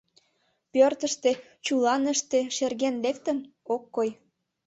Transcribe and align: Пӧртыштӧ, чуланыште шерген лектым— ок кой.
Пӧртыштӧ, 0.71 1.31
чуланыште 1.65 2.39
шерген 2.55 2.95
лектым— 3.05 3.37
ок 3.73 3.83
кой. 3.95 4.09